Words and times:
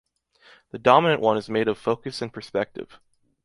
The 0.71 0.79
dominant 0.79 1.21
one 1.21 1.37
is 1.37 1.47
made 1.47 1.67
of 1.67 1.77
focus 1.77 2.23
and 2.23 2.33
perspective. 2.33 2.99